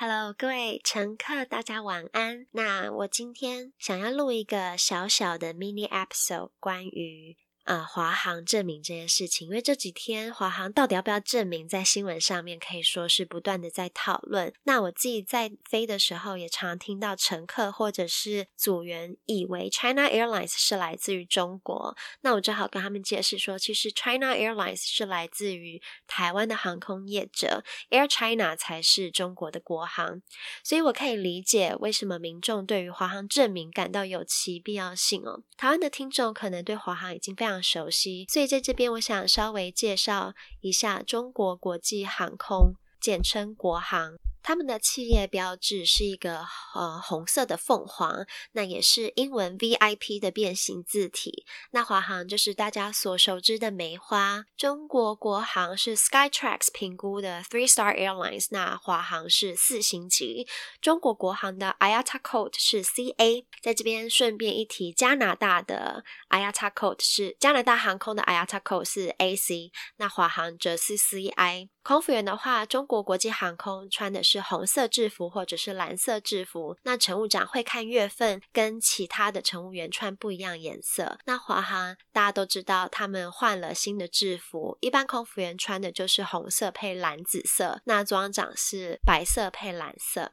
[0.00, 2.46] Hello，各位乘客，大家晚安。
[2.52, 7.36] 那我今天想要录一个小小的 mini episode，关于。
[7.68, 14.50] 呃，华航证明这件事情，因为这几天华航到底要不要证明，在新闻上面可以说是不断的在讨论。
[14.62, 30.22] 那我自己在飞的时候，也常听到乘客或者是组员以为 China Airlines 是来自于中国，那我只好跟他们解释说，其实 China Airlines 是来自于台湾的航空业者，Air China 才是中国的国航。
[30.64, 35.42] 所以我可以理解为什么民众对于华航证明感到有其必要性哦。
[35.58, 44.16] 台湾的听众可能对华航已经非常熟悉，所以在这边我想稍微介绍一下中国国际航空，简称国航。
[44.48, 46.38] 他们的企业标志是一个
[46.74, 51.44] 呃红色的凤凰，那也是英文 VIP 的变形字体。
[51.72, 54.46] 那华航就是大家所熟知的梅花。
[54.56, 60.48] 中国国航是 Skytrax 评估的 Three Star Airlines，那华航是四星级。
[60.80, 63.44] 中国国航的 IATA Code 是 CA。
[63.60, 71.68] 在这边顺便一提，加拿大的 IATA Code 是加拿大航空的 IATA Code 是 AC，那华航则是 CI。
[71.82, 76.76] 空服员的话，中国国际航空穿的是红色制服或者是蓝色制服。
[76.82, 81.18] 那乘务长会看月份，跟其他的乘务员穿不一样颜色。
[81.26, 90.32] 那华航大家都知道，他们换了新的制服，一般空服员穿的就是红色配蓝紫色，那组长是白色配蓝色。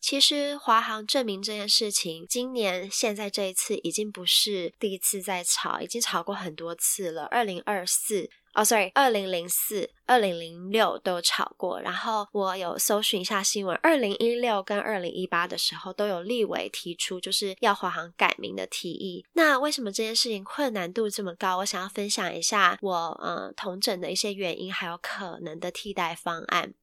[0.00, 7.24] 其实华航证明这件事情，今年现在这一次已经不是第一次在吵，已经吵过很多次了。
[7.24, 8.30] 二零二四。
[8.54, 11.80] 哦、，sorry，二零零四、二零零六都炒过。
[11.80, 19.26] 然后我有搜寻一下新闻，二零一六跟二零一八的时候都有立委提出就是要华航改名的提议。
[19.32, 21.58] 那为什么这件事情困难度这么高？
[21.58, 26.74] 我想要分享一下我嗯同整的一些原因，还有可能的替代方案。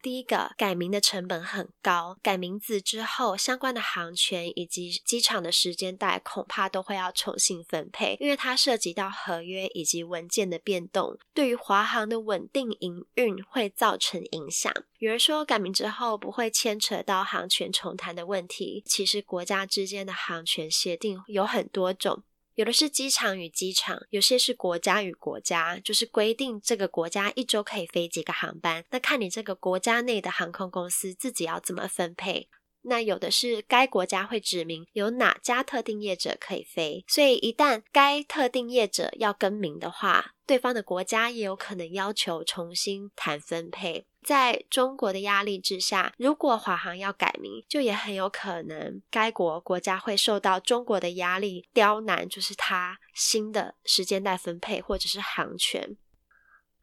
[0.00, 14.72] 第一个，改名的成本很高，改名字之后，相关的航权以及机场的时间带恐怕都会要重新分配，因为它涉及到合约以及文件的变动，对于华航的稳定营运会造成影响。
[14.98, 22.22] 有人说改名之后不会牵扯到航权重谈的问题，其实国家之间的航权协定有很多种。
[22.58, 32.48] 有的是机场与机场，有些是国家与国家，就是规定这个国家一周可以飞几个航班，那看你这个国家内的航空公司自己要怎么分配。
[32.82, 44.06] 那有的是该国家会指明有哪家特定业者可以飞，所以一旦该特定业者要更名的话，对方的国家也有可能要求重新谈分配。
[44.22, 55.96] 在中国的压力之下，如果华航要改名，就也很有可能该国国家会受到中国的压力，刁难就是他新的时间带分配或者是航权。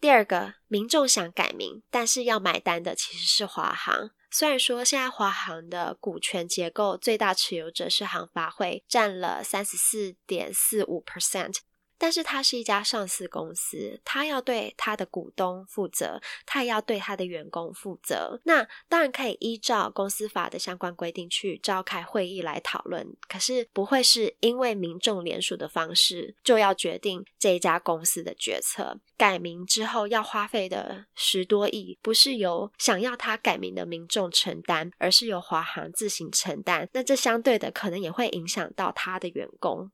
[0.00, 4.10] 第二个，民众想改名，但是要买单的其实是华航。
[4.30, 11.58] 虽然说现在华航的股权结构最大持有者是航发会，占了三十四点四五 percent。
[11.98, 18.40] 但是它是一家上市公司，它要对它的股东负责，它也要对它的员工负责。
[18.44, 28.98] 那当然可以依照公司法的相关规定去召开会议来讨论，可是不会是因为民众联署的方式就要决定这一家公司的决策。
[29.16, 36.88] 改名之后要花费的十多亿，不是由想要他改名的民众承担，而是由华航自行承担。
[36.92, 39.90] 那这相对的可能也会影响到他的员工。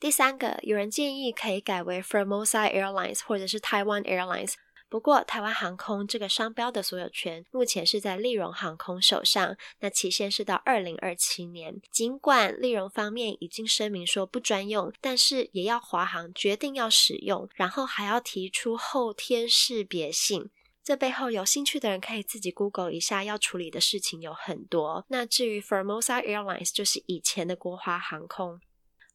[0.00, 4.54] 第三个，有人建议可以改为 Formosa Airlines 或者是 Taiwan Airlines。
[4.88, 11.80] 不过，台湾航空这个商标的所有权目前是在立荣航空手上，那期限是到二零二七年。
[11.90, 20.48] 尽管立荣方面已经声明说不专用，但是也要华航决定要使用，然后还要提出后天识别性。
[20.82, 25.04] 这背后有兴趣的人可以自己 Google 一下，要处理的事情有很多。
[25.08, 28.58] 那至于 Formosa Airlines，就是以前的国华航空。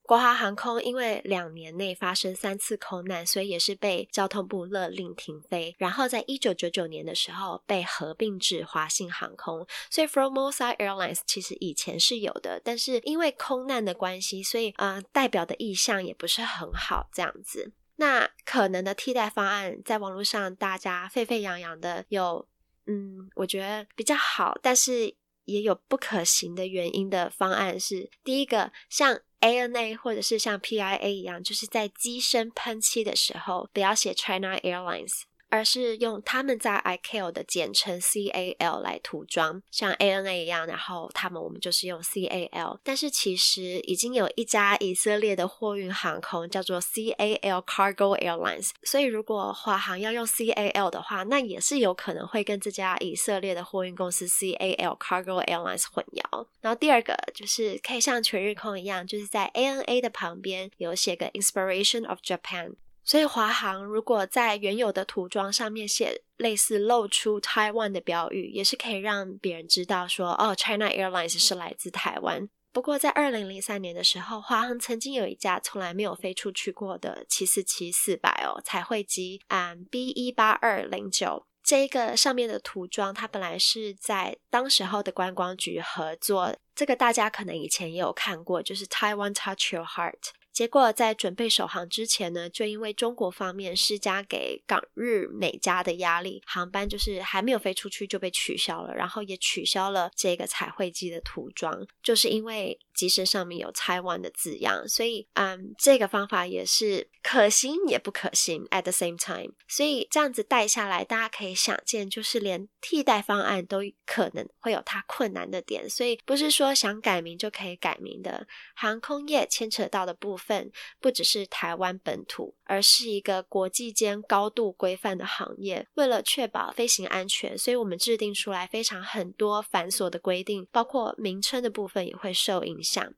[0.06, 5.74] 国华航空因为两年内发生三次空难，所以也是被交通部勒令停飞。
[5.78, 9.66] 然后在一九九九年的时候被合并至华信航空。
[9.90, 17.72] 所以 Formosa Airlines 其实以前是有的，但是因为空难的关系，所以呃代表的意向也不是很好这样子。
[17.96, 22.46] 那可能的替代方案在网络上大家沸沸扬扬的有，
[22.88, 25.16] 嗯，我觉得比较好，但是
[25.46, 29.22] 也有不可行的原因的方案是第一个像。
[29.44, 35.24] ANA 或者是像 PIA 一样，就是在机身喷漆的时候不要写 China Airlines，
[35.54, 42.80] 而是用他们在 ICAO 的简称 CAL 来涂装，像 ANA 一样，然后他们我们就是用 CAL。
[42.84, 56.48] 但是其实已经有一家以色列的货运航空叫做 CAL Cargo Airlines，所以如果华航要用 CAL 的话，那也是有可能会跟这家以色列的货运公司 CAL Cargo Airlines 混淆。
[56.62, 62.74] 然后第二个就是可以像全日空一样，就是在 ANA 的旁边有写个 Inspiration of Japan。
[63.06, 72.50] 所以华航如果在原有的涂装上面写类似露出台湾的标语，也是可以让别人知道说，哦，China Airlines 是来自台湾。
[72.72, 90.32] 不过在二零零三年的时候，华航曾经有一架从来没有飞出去过的七四七四百哦彩绘机，嗯，B 一八二零九这个上面的涂装，它本来是在当时候的观光局合作，这个大家可能以前也有看过，就是 Taiwan Touch Your Heart。
[90.54, 109.54] 结果在准备首航之前呢，就因为中国方面施加给港日美加的压力，航班就是还没有飞出去就被取消了，然后也取消了这个彩绘机的涂装，就是因为机身上面有“台湾”的字样，所以嗯，这个方法也是可行也不可行 at the same time。
[109.68, 118.46] 所以这样子带下来，大家可以想见，就是连替代方案都可能会有它困难的点，所以不是说想改名就可以改名的。
[118.76, 120.43] 航空业牵扯到的部分。
[120.46, 125.88] 份不只是台湾本土，而是一个国际间高度规范的行业。
[125.96, 133.14] 为了确保飞行安全，所以我们制定出来非常很多繁琐的规定，包括名称的部分也会受影响。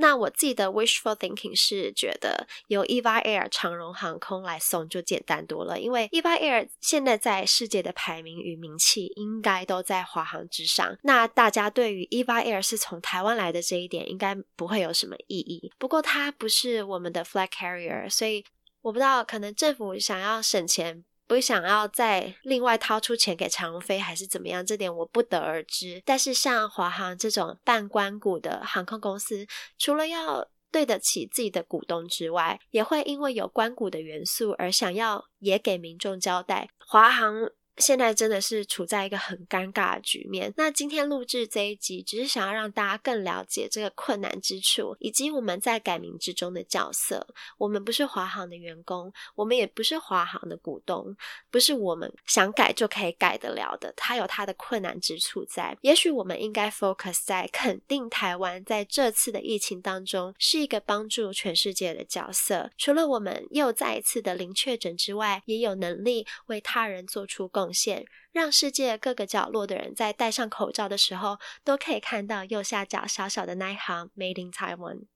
[0.00, 10.96] 那我自己的 wishful thinking 是觉得由 EVA Air 长荣航空来送就简单多了，因为 EVA Air 现在在世界的排名与名气应该都在华航之上。
[11.02, 15.70] 那大家对于 EVA Air 是从台湾来的这一点应该不会有什么异议。
[15.78, 18.44] 不过它不是我们的 flag carrier，所以
[18.80, 21.04] 我不知道可能政府想要省钱。
[21.30, 24.66] 不想要再另外掏出钱给长飞，还是怎么样？
[24.66, 26.02] 这点我不得而知。
[26.04, 29.46] 但是像华航这种半官股的航空公司，
[29.78, 36.68] 除了要对得起自己的股东之外，也会因为有关股的元素而想要也给民众交代。
[36.84, 37.48] 华航。
[37.80, 40.52] 现在真的是处在一个很尴尬的局面。
[40.56, 47.26] 那今天录制这一集，只是想要让大家更了解这个困难之处，以及我们在改名之中的角色。
[47.58, 51.16] 我们不是华航的员工，我们也不是华航的股东，
[51.50, 53.92] 不是我们想改就可以改得了的。
[53.96, 55.76] 它有它的困难之处在。
[55.80, 62.70] 也许我们应该 focus 在肯定台湾在这次的疫情当中是一个帮助全世界的角色。
[62.76, 75.06] 除了我们又再一次的零确诊之外，也有能力为他人做出贡线，让世界各个角落的人在戴上口罩的时候，都可以看到右下角小小的那一行 “Made in Taiwan”。